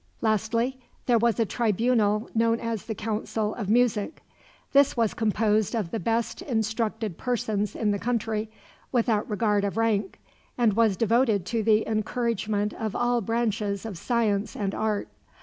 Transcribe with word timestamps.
Lastly, 0.19 0.79
there 1.05 1.19
was 1.19 1.39
a 1.39 1.45
tribunal 1.45 2.27
known 2.33 2.59
as 2.59 2.85
the 2.85 2.95
Council 2.95 3.53
of 3.53 3.69
Music. 3.69 4.23
This 4.73 4.97
was 4.97 5.13
composed 5.13 5.75
of 5.75 5.91
the 5.91 5.99
best 5.99 6.41
instructed 6.41 7.19
persons 7.19 7.75
in 7.75 7.91
the 7.91 7.99
country, 7.99 8.49
without 8.91 9.29
regard 9.29 9.63
of 9.63 9.77
rank, 9.77 10.17
and 10.57 10.73
was 10.73 10.97
devoted 10.97 11.45
to 11.45 11.61
the 11.61 11.87
encouragement 11.87 12.73
of 12.73 12.95
all 12.95 13.21
branches 13.21 13.85
of 13.85 13.95
science 13.95 14.55
and 14.55 14.73
art. 14.73 15.07